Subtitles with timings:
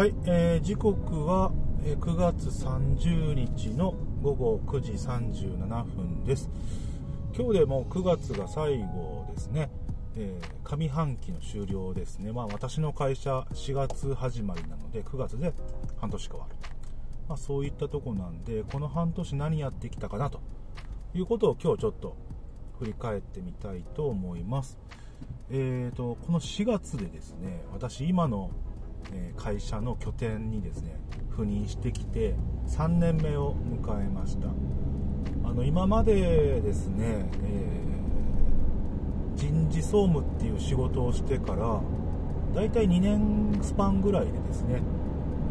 [0.00, 1.52] はい、えー時刻は
[1.84, 6.48] 9月30日の午後9時37分です。
[7.36, 9.70] 今日でもう9月が最後ですね。
[10.16, 12.32] えー上半期の終了ですね。
[12.32, 15.52] まあ私の会社4月始まりなので9月で
[16.00, 16.56] 半年変わる。
[17.28, 20.40] まあそういったとこなんで、この半年何やってきたかなと
[21.14, 22.16] いうことを今日ちょっと
[22.78, 24.78] 振り返ってみたいと思います。
[25.50, 28.50] えーと、この4月でですね、私今の
[29.12, 30.98] え会社の拠点にですね
[31.30, 32.34] 赴任してきて
[32.68, 34.48] 3年目を迎えました。
[35.44, 37.90] あの今までですね、えー
[39.40, 41.80] 人事総務っていう仕事をしてから
[42.54, 44.82] だいたい2年スパンぐらいでですね、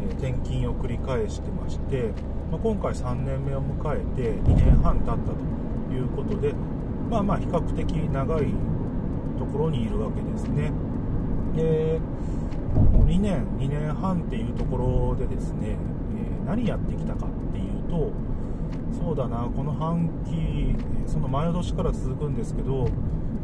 [0.00, 2.12] え転勤を繰り返してまして、
[2.52, 6.54] まあ、今回3年目を迎えて2年半経ったということで
[7.10, 8.46] まあまあ比較的長い
[9.40, 10.70] ところにいるわけですね。
[11.56, 11.98] で
[12.74, 15.76] もう2年、2年半っていうところでですね、
[16.16, 18.10] えー何やってきたかっていうと、
[18.98, 20.74] そうだな、この半期、
[21.06, 22.88] その前の年から続くんですけど、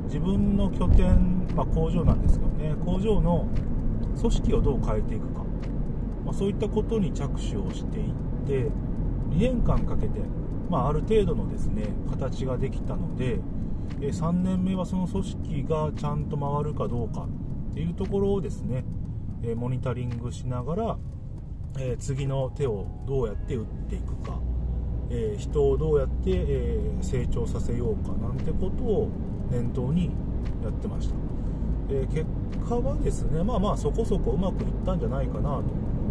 [0.07, 3.47] 自分の拠点、まあ、工場なんですけどね、工場の
[4.19, 5.45] 組織をどう変えていくか、
[6.25, 8.13] まあ、そういったことに着手をしていっ
[8.47, 8.71] て、
[9.31, 10.21] 2年間かけて、
[10.69, 13.41] まあ、ある程度のですね形ができたので、
[14.01, 17.29] 3年目はその組織がちゃんと回るかどうか
[17.71, 18.85] っていうところをですね、
[19.47, 20.99] えモニタリングしながら、
[21.79, 24.41] え次の手をどうやって打っていくか、
[25.09, 29.09] え人をどうやって、え成長させようかなんてことを
[29.51, 30.11] 念頭に
[30.65, 31.15] やってました、
[31.91, 32.27] え結
[32.69, 35.63] 果はですねまあまあそこそこうまくいったんじゃないかな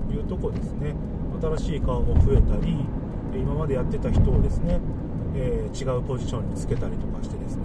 [0.07, 0.95] というとこですね。
[1.41, 2.85] 新しい顔も増えたり
[3.35, 4.79] 今までやってた人をですね、
[5.35, 7.63] え違うポジションにつけたりとかしてですね。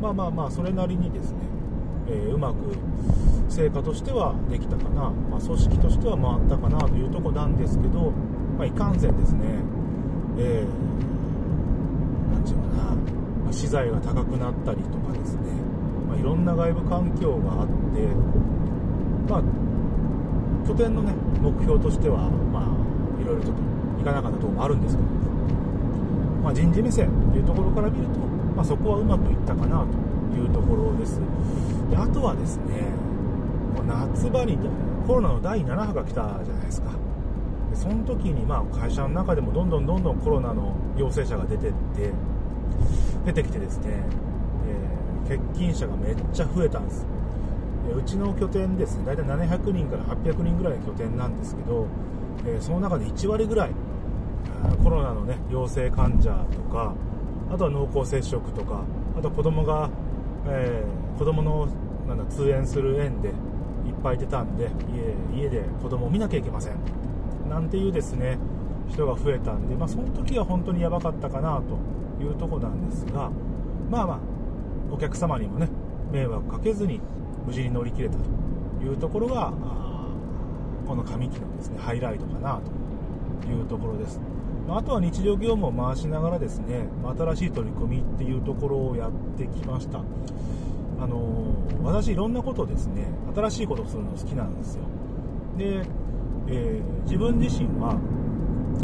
[0.00, 1.57] まあまあまあそれなりにですね
[2.10, 2.56] えーうまく
[3.48, 8.12] 成果としてはできたかな、まあ、組織としては回ったかなというとこなんですけど、
[8.56, 9.44] まあ、いかんせんですね、
[10.38, 10.88] えー
[12.32, 12.94] なんていうかな、
[13.44, 15.42] まあ資材が高くなったりとかですね、
[16.06, 18.06] まあ、いろんな外部環境があって、
[19.28, 19.42] まあ、
[20.68, 25.08] 拠点のね目標としては、まあ、いろいろちょっといかなかったところもあるんですけど、
[26.44, 28.20] まあ、人事目線というところから見ると、
[28.54, 30.17] まあ、そこはうまくいったかなと。
[30.38, 31.20] いうところです。
[31.90, 32.92] であとはですね
[33.74, 34.58] もう夏場に
[35.06, 36.90] コロナの第7波が来たじゃないですか。
[37.70, 42.12] でその時にまあ会社の中でもどんどんどんどんコロナの陽性者が出てって
[43.26, 44.02] 出てきてですね、
[44.66, 47.04] えー欠勤者がめっちゃ増えたんです。
[47.90, 51.86] えうちの拠点ですね大体700人から800人ぐらいの拠点なんですけど、
[52.46, 53.70] えーその中で1割ぐらい
[54.64, 56.94] あーコロナの、ね、陽性患者とか
[57.50, 58.82] あとは濃厚接触とか
[59.18, 59.90] あと子供が、
[60.48, 61.66] えー子供の
[62.06, 63.34] なんだ通園する園でいっ
[64.04, 64.70] ぱい出たんで
[65.34, 66.76] 家家で子供を見なきゃいけません。
[67.50, 68.38] なんていうですね
[68.88, 71.60] 人が増えたんで、まあ、その時は本当にやばかったかな
[72.18, 73.30] というとこなんですが
[73.90, 74.18] まあまあ
[74.92, 75.68] お客様にもね
[76.12, 77.00] 迷惑かけずに
[77.46, 78.24] 無事に乗り切れたと
[78.84, 79.52] いうところが
[80.86, 82.60] この上期のですねハイライトかな
[83.42, 84.20] というところです。
[84.68, 86.86] まあとは日常業務を回しながらですね
[87.18, 90.02] 新しい取り組みっていうところをやってきました。
[91.00, 94.82] あの私いろんなことですね新しいことをするの好きなんですよ。
[95.56, 95.82] で、
[96.48, 97.92] えー自分自身は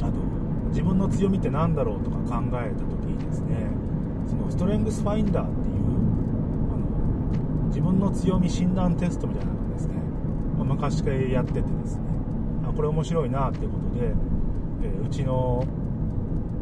[0.03, 0.13] あの
[0.71, 3.69] 自分の強みって何だろうとか考えた時にですね
[4.27, 5.77] そのストレングスファインダーっていう
[6.73, 6.77] あ
[7.63, 9.95] の自分の強み診断テストみたいなのをですね、
[10.57, 12.03] まあ昔からやっててですね
[12.67, 15.65] あこれ面白いなっていうことで、えーうちの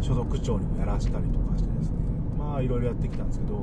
[0.00, 2.01] 所属長にもやらせたりとかしてですね
[2.52, 3.60] まあいろいろやってきたんですけど、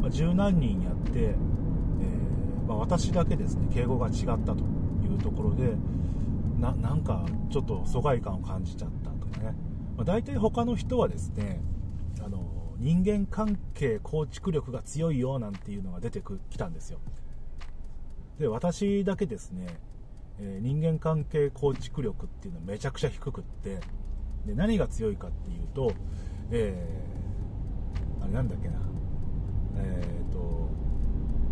[0.00, 4.62] まあ、十何人やって、えーまあ、私だけですね敬語が違ったと
[5.02, 5.74] いうところで
[6.60, 9.56] ななんかちょっと疎外感を感じちゃったとかね、
[9.96, 11.60] まあ、大体他の人はですね
[12.24, 12.44] あの
[12.78, 17.00] 人間関係構築力が強いよなんていうのが出てきたんですよ。
[18.38, 19.66] で私だけですね、
[20.38, 23.80] えー人間関係構築力っていうのはめちゃくちゃ低くって
[24.46, 25.92] で何が強いかっていうと、
[26.52, 27.17] えー
[28.28, 28.74] れなんだっけな。
[29.78, 30.68] えっ、と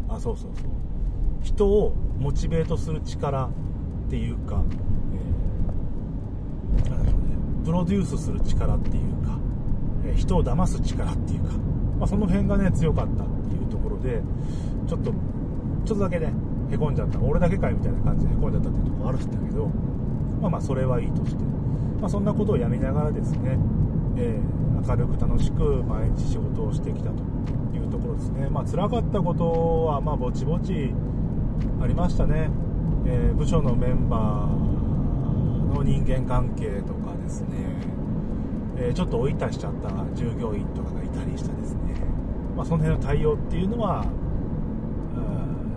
[0.09, 0.67] あそうそうそう。
[1.43, 3.51] 人をモチベートする力っ
[4.11, 4.63] ていうか、
[6.75, 7.37] えーなんだろうね。
[7.65, 9.39] プロデュースする力っていうか、
[10.05, 11.53] えー人を騙す力っていうか、
[11.99, 14.23] まあ、その辺がね強かったっていうところで
[14.87, 16.33] ちょっとちょっとだけね
[16.71, 17.21] へこんじゃった。
[17.21, 19.67] 俺だけかいみたいな感じでへこんじゃったっていうところあるんだけど
[20.41, 21.45] まあまあそれはいいとして、
[22.01, 23.57] まあ、そんなことをやりながらですね、
[24.17, 27.17] えー明るく楽しく毎日仕事をしてきたと
[27.75, 28.49] いうところですね。
[28.49, 30.93] まあ辛かったことはまあぼちぼち
[31.81, 32.51] ありましたね、
[33.05, 37.49] えー部署のメンバーの人間関係とかですね、
[38.77, 41.81] えー、ちょっと追いたしちゃった従業員とかがいたりしてですね、
[42.57, 44.07] まあ、その辺の対応っていうのは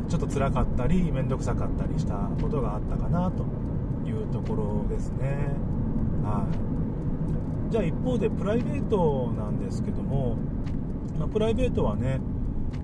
[0.10, 3.46] ちょっと辛かったり面倒くさかったりしたことがあったかなと
[4.08, 5.38] いうところですね。
[6.24, 6.70] はい。
[7.70, 10.38] じゃあ一方でプライベートなんですけども、
[11.20, 12.20] まあ、プライベートはね、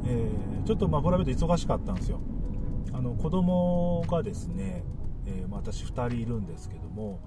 [0.05, 2.19] えー、ちょっとまあプライベート忙しかったんですよ。
[2.93, 4.83] あの子供がですね、
[5.25, 7.19] えー、まあ、私2人いるんですけども、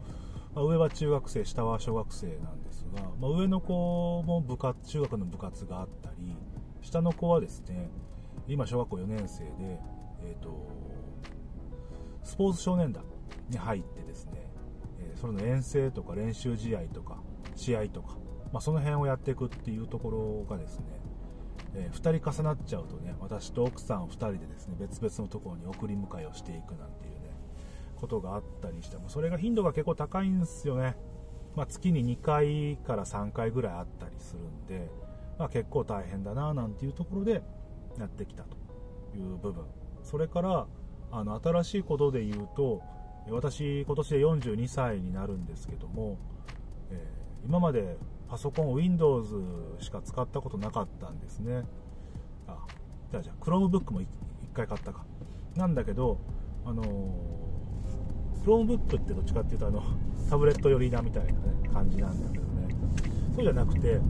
[0.54, 6.36] まあ、上は中学生下は小学生なんですが、ま、上の子も部活中学の部活があったり
[6.80, 7.90] 下の子はですね
[8.46, 9.78] 今小学校4年生で、
[10.22, 10.66] えーと、
[12.24, 13.04] スポーツ少年団
[13.50, 14.32] に入ってですね、
[15.00, 17.18] えー、それの遠征とか練習試合とか
[17.58, 18.16] 試合とか、
[18.52, 20.84] まあ、その辺をやっていくっていうところがですね、
[21.74, 27.30] えー、2人重なっちゃうとね私と奥さんを2人でですね別々のところに送り迎えをしていくなんていうね
[27.96, 30.96] ことがあったりしてもそれが頻度が結構高いんですよね、
[31.56, 34.88] まあ、月に2回から3回ぐらいあったりするんで、
[35.38, 37.42] まあ、結構大変だななんていうところで
[37.98, 38.56] やってきたと
[39.16, 39.64] いう部分。
[40.04, 40.66] それから
[41.10, 42.82] あの新しいことで言うと
[43.30, 46.18] 私今年で42歳になるんですけども、
[46.90, 47.96] えー、今まで
[48.28, 49.34] パソコン Windows
[49.80, 51.64] しか使ったことなかったんですね。
[52.46, 52.58] あ
[53.10, 54.06] じゃあじゃあ Chromebook も1
[54.54, 55.04] 回買ったか。
[55.56, 56.18] なんだけど
[56.64, 56.82] あの、
[58.44, 59.82] Chromebook ってどっちかっていうとあの
[60.28, 61.38] タブレット寄りなみたいな、ね、
[61.72, 62.74] 感じなんだけどね。
[63.34, 64.00] そうじゃなくて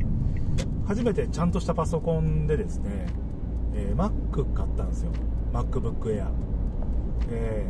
[0.86, 3.06] 初めてちゃんとしたパソコンでですね
[3.78, 5.12] えー、Mac 買ったんですよ。
[5.52, 6.26] MacBook Air、
[7.30, 7.66] え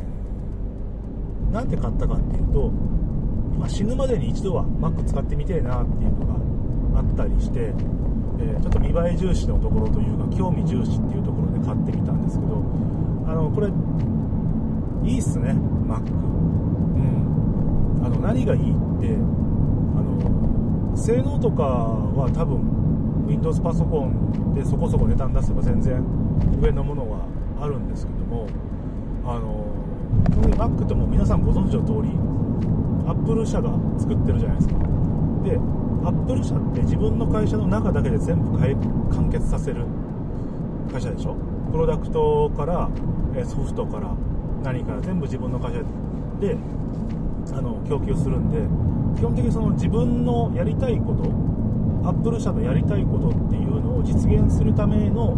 [1.51, 2.73] ー、なんで買ったかっていうと、
[3.59, 7.73] まあ、死ぬまでに一度は Mac 使ってみてえなっていうのがあったりして、
[8.39, 12.63] えー、ちょっと見栄え重視のところというか興味重視っていうところで買ってみたんですけど
[13.27, 13.69] あのこれ
[15.09, 15.51] いいっすね
[15.87, 18.05] Mac うん。
[18.05, 18.65] あの何がいいっ
[19.01, 26.03] てあの性能とかは多分 Windows パソコンでそこそこ値段出せば全然
[26.61, 27.27] 上のものは
[27.61, 28.47] あるんですけども
[29.25, 29.67] あの
[30.31, 32.28] 特に Mac っても皆さんご存知の通り
[33.09, 34.75] Apple 社が作ってるじゃないですか。
[35.45, 35.59] で
[36.05, 39.87] Apple 社って自分の会社の中だけで全部完結させる。
[40.93, 41.35] 会社でしょ？
[41.71, 42.89] プロダクトから
[43.45, 44.15] ソフトから
[44.63, 45.83] 何から全部自分の会社
[46.41, 46.57] で
[47.53, 48.59] あの供給するんで
[49.21, 51.25] 基本的にその自分のやりたいこと
[52.09, 55.37] アップル社のやりたいことっていうのを実現するための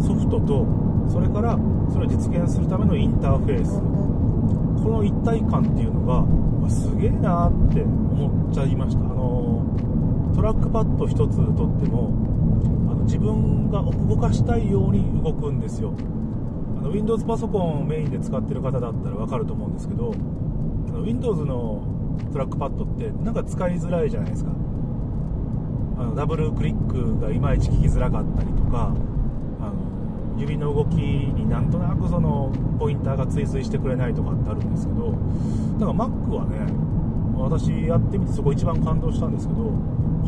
[0.00, 0.66] ソフトと
[1.10, 1.58] それから
[1.92, 3.80] それを実現するためのインターフェース。
[4.84, 9.00] この一体感っていうのがすげえなって思っちゃいました。
[9.00, 9.64] あの
[10.34, 12.12] トラックパッド1つとっても
[12.90, 15.94] あの自分が動かしたいように動くんですよ。
[16.78, 20.12] あの Windows パソコンをメインで使ってる方だったら分かると思うんですけど
[20.88, 21.82] あの Windows の
[22.32, 24.50] トラックパッドってなんか使いづらいじゃないですか。
[25.96, 28.94] あのダブルクリックがいまいち聞きづらかったりとか
[29.60, 32.52] あの指の動きになんとなくその
[32.84, 35.12] ポインターが追随してくれないとかってあるんですけど
[35.80, 36.68] だから Mac はね
[37.34, 39.72] 私やってみてそこ一番感動したんですけど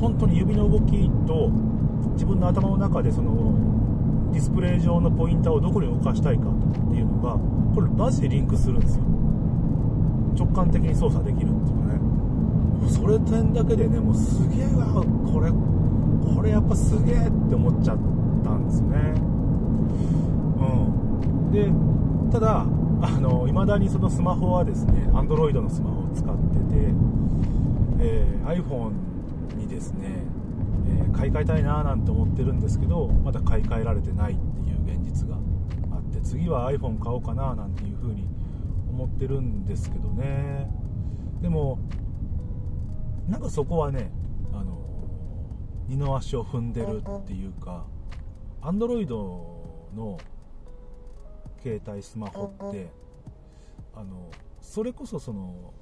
[0.01, 1.51] 本当に指の動きと
[2.15, 7.37] 自分の頭の中でそのディスプレイ上のポインターをどこに動かしたいかっていうのが
[7.75, 9.05] これマジでリンクするんですよ。
[10.35, 12.01] 直感的に操作できるっていうかね。
[12.89, 15.51] それ点だけでねもうすげえわこれ
[16.35, 17.99] これやっぱすげえって思っちゃっ
[18.43, 18.97] たんですね。
[20.57, 21.53] うん。
[21.53, 21.71] で
[22.31, 22.67] ただあ
[23.21, 26.93] の未だにそのスマホはですね Android のスマホを使ってて、
[28.01, 28.93] えー、iPhone
[29.57, 30.23] にですね、
[30.89, 35.37] えー、買い替えたいななんて思ってるんですけどまだ買い替えられてないっていう現実が
[35.93, 38.27] あって次は iPhone 買おうかななんていう風に
[38.91, 40.71] 思ってるんですけどね。
[41.43, 41.79] でも
[43.29, 44.11] なんかそこはね
[44.53, 44.79] あの
[45.89, 47.85] 二の足を踏んでるっていうか
[48.63, 49.09] Android
[49.95, 50.19] の
[51.67, 52.89] 携帯スマホって
[53.93, 54.31] あの
[54.61, 55.73] それこそその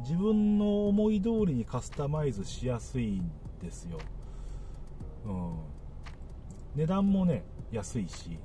[0.00, 3.30] 自分の思い通りにカスタマイズしやすいん
[3.62, 3.98] ですよ、
[5.26, 5.54] うん、
[6.74, 8.38] 値段もね安いし、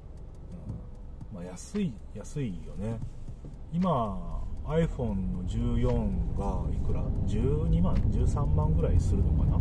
[1.32, 1.36] うん。
[1.36, 3.00] まあ、安い安いよね。
[3.74, 9.60] 今 iPhone の14がいくら？12万？13万ぐらいするのかな？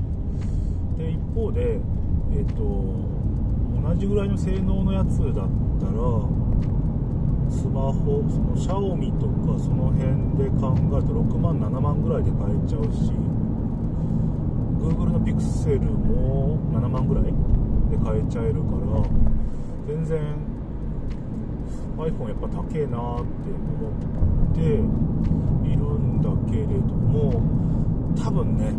[0.99, 2.63] で一方でえっ、ー、と
[3.83, 6.46] 同じぐらいの性能のやつだったら
[7.57, 13.11] スマホそのシャオミとかその辺で考えると6万7万ぐらいで買えちゃうし
[14.79, 19.03] Google の Pixel も7万ぐらいで買えちゃえるから
[19.89, 20.21] 全然
[21.97, 23.89] iPhone やっぱ高えなって思
[24.53, 27.41] っているんだけれども
[28.23, 28.71] 多分ね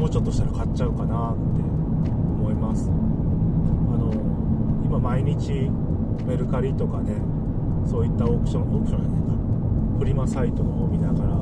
[0.00, 2.88] もうちょっとしたら買っちゃうかなって思います。
[2.88, 4.12] あの
[4.84, 5.70] 今毎日
[6.26, 7.35] メルカリとかね
[7.86, 9.26] そういったオークションオークションじゃないか。
[9.98, 11.36] フリマサイトの方を見ながら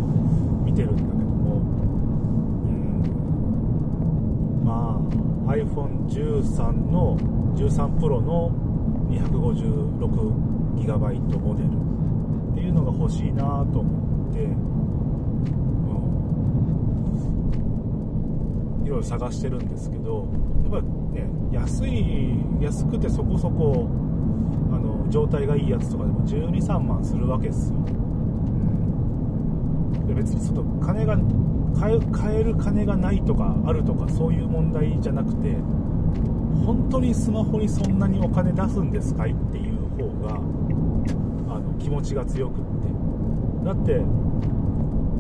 [0.64, 1.56] 見てるんだけども。
[2.64, 2.66] う
[4.62, 4.64] ん。
[4.64, 5.00] ま
[5.50, 7.16] あ iPhone13 の
[7.56, 8.50] 13 Pro の
[9.10, 11.68] 256GB モデル
[12.52, 14.48] っていうのが欲しいなと思って、う
[18.82, 20.26] ん、いろいろ探してるんですけど
[20.64, 20.80] やっぱ
[21.12, 23.88] ね安い安くてそこそこ
[24.75, 27.81] あの状態がいいやつとかでも123万するわけですよ、う
[29.99, 31.19] ん、で別にその金が
[32.12, 35.57] 買える金がないとかあるとかそういう問題じゃなくて
[36.64, 40.37] 本当にスマホにそんなにお金出すんですかいっていう方が
[41.54, 42.64] あの気持ちが強くって。
[43.64, 44.02] だって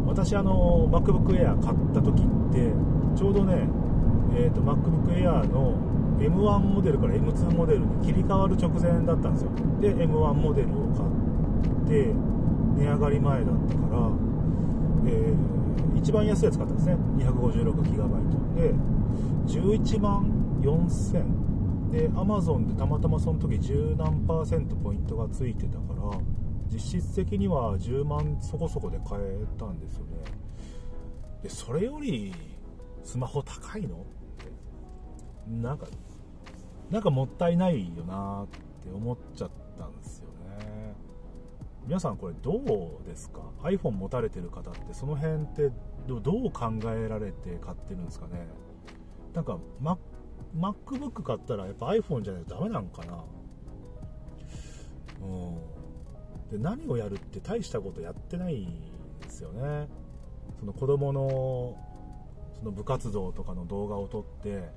[0.06, 2.72] 私あの MacBook Air 買った時って
[3.16, 3.66] ちょうどね、
[4.36, 5.74] えーと、MacBook Air の
[6.18, 9.50] M1 モデルから M2 モデルに切り替わる直前だったんですよ。
[9.80, 12.14] で M1 モデルを買って
[12.76, 14.10] 値上がり前だったから、
[15.06, 16.96] えー、一番安いやつ買ったんですね。
[17.18, 18.74] 256GB で
[19.46, 26.18] 11万4000で Amazon でたまたまその時10何パーセントポイントがついてたから
[26.72, 30.18] 実質的には10万そこそこで買えたんですよね。
[31.42, 32.32] でそれより
[33.02, 34.04] スマホ高いの？
[35.48, 35.86] なんか
[36.90, 38.46] なんかもったいないよなっ
[38.82, 40.94] て思っちゃったんですよね。
[41.86, 45.70] 皆さんこれどうですか？iPhone 持たれてる方ってその辺って
[46.06, 48.46] どう考えられて買ってるんですかね？
[49.34, 49.58] なんか
[50.56, 53.24] MacBook 買ったらやっぱ iPhone じゃないとダメなんかな？
[55.22, 55.54] うん。
[56.50, 58.66] で何をやるって大したことやってないん
[59.20, 59.88] ですよね。
[60.60, 61.76] その子供の
[62.52, 64.70] その部活動とかの動画を撮って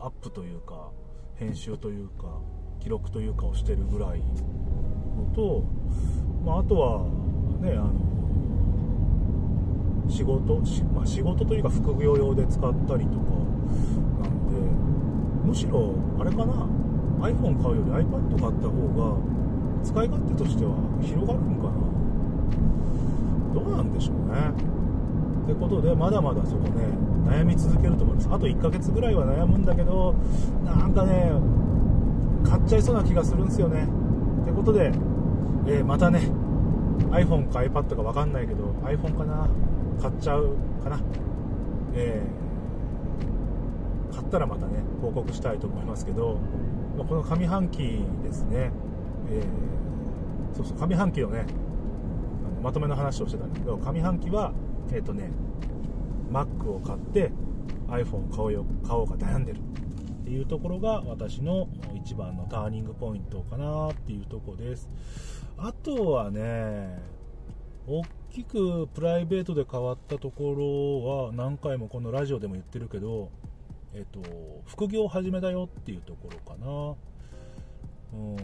[0.00, 0.90] アップというか
[1.36, 2.40] 編集というか
[2.80, 4.26] 記録というかをしてるぐらいの
[5.34, 5.64] と、
[6.44, 7.04] まあ、あとは
[7.60, 7.92] ねあの
[10.08, 10.60] 仕事、
[10.92, 13.26] まあ、仕事というか副業用で使ったりとか
[14.22, 14.54] なんで
[15.48, 16.66] むしろあれかな
[17.20, 19.16] iPhone 買うより iPad 買った方が
[19.84, 22.00] 使い勝手としては広がるんかな。
[23.54, 24.34] どうなんでしょうね。
[25.44, 28.28] ってことでまだまだそこね悩み続けると思います。
[28.30, 30.14] あと1ヶ月ぐらいは悩むんだけど
[30.64, 31.32] なんかね
[32.44, 33.86] 買っちゃいそうな気がするんですよね。
[34.42, 34.86] ってことで、
[35.66, 36.20] えー、またね
[37.10, 39.48] iPhone か iPad か分かんないけど iPhone かな？
[40.00, 41.00] 買っちゃうかな？
[41.94, 42.40] えー
[44.12, 46.40] 買ったらまたね報告したいと思いますけど、
[46.98, 48.72] まあ、この上半期ですね、
[49.30, 51.46] えー、そうそう上半期のね
[52.60, 54.52] まとめの話をしてたんだけど上半期は
[54.92, 55.30] えっ、ー、とね
[56.30, 57.30] Mac を買って
[57.88, 64.88] iPhone を買おうよ買おうか悩んでるっていうところが私の一番のターニングポイントかなっていうとこです。
[65.58, 67.02] あとはね
[67.86, 73.30] 大きくプライベートで変わったところは何回もこのラジオでも言ってるけど
[73.92, 74.20] えっと、
[74.66, 76.56] 副業を始めたよっていうところか
[78.14, 78.36] な、うん、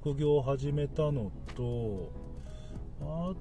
[0.00, 2.12] 副業を始めたのと
[3.02, 3.32] あ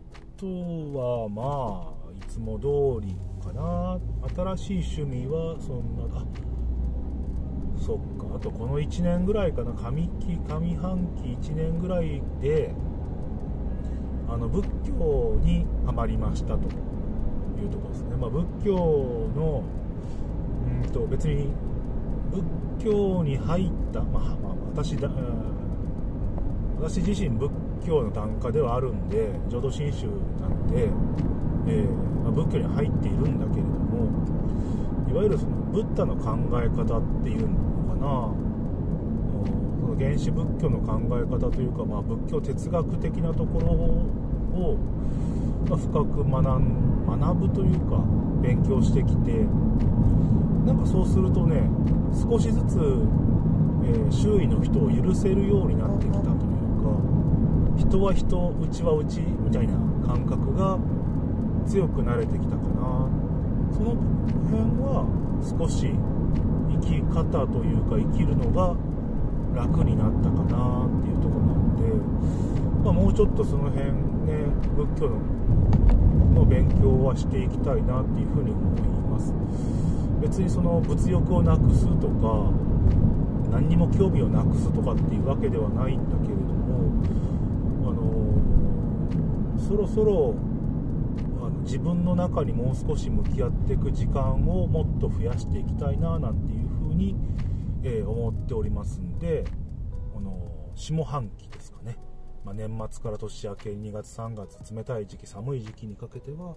[0.44, 3.98] とはまあいつも通りかな。
[4.58, 6.26] 新しい趣味はそんなあ
[7.80, 8.36] そっか。
[8.36, 9.72] あとこの1年ぐらいかな。
[9.72, 12.74] 上期上半期1年ぐらいで
[14.28, 16.68] あの仏教にはまりましたと。
[17.64, 18.76] いうところですね、まあ、仏教
[19.36, 19.64] の
[20.84, 21.54] うんと別に
[22.78, 25.10] 仏教に入った、まあ、まあ、私だ
[26.80, 27.50] 私自身仏
[27.86, 30.08] 教の檀家ではあるんで浄土真宗
[30.42, 30.90] なんで、
[31.68, 31.92] えー、
[32.24, 34.10] まあ、仏教に入っているんだけれども
[35.10, 37.56] いわゆるそのブッダの考え方っていうの
[37.90, 38.54] かな。
[39.84, 44.78] その原始仏教の考え方というか、まあ、仏教哲学的なところを、
[45.70, 48.04] まあ、深く学ぶというか
[48.42, 49.46] 勉強してきて
[50.66, 51.70] なんかそうするとね
[52.12, 52.78] 少しずつ、
[53.84, 56.33] えー、周囲の人を許せるようになってきた
[57.88, 59.74] 人は人うちはうちみたいな
[60.06, 60.78] 感覚が
[61.68, 63.10] 強くなれてきたかな。
[63.74, 63.96] その
[64.50, 65.06] 辺は
[65.42, 65.90] 少し
[66.70, 68.75] 生き方というか生きるのが
[69.56, 71.84] 楽になったかなっていうところなので、
[72.84, 73.92] まあ、もうちょっとその辺
[74.25, 75.20] ね仏教の
[76.34, 79.34] の勉強はしていきたいなっていうふうに思います。
[80.22, 82.50] 別にその物欲をなくすとか
[83.52, 86.90] 何にも興味をなくすとかっていうわけではないんだけれども
[87.86, 88.02] あの
[89.67, 90.36] そろそろ
[91.38, 97.15] あの自分の中にもう少し向き合っていく時間をもっと増やしていきたいななんていうふうに、
[97.84, 99.46] えー、思っておりますんで
[100.13, 101.98] この下半期ですかね、
[102.43, 106.55] まあ、年末から年明け2月3月冷たい時期寒い時期にかけては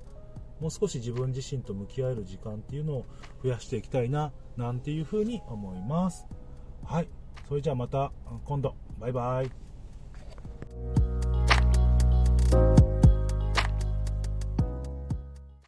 [0.60, 3.06] もう少し自分自身と向き合える時間っていうのを
[3.42, 6.26] 増やしていきたいななんていうふうに思います。
[6.84, 7.08] はい。
[7.46, 8.10] それじゃあまた
[8.44, 8.74] 今度。
[8.98, 9.65] バイバイ。